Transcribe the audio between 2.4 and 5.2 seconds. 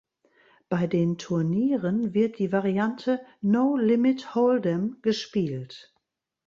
Variante "No Limit Hold’em"